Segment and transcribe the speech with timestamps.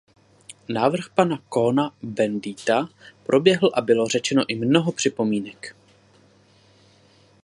[0.69, 2.89] Návrh pana Cohna-Bendita
[3.23, 5.75] proběhl a bylo řečeno i mnoho připomínek.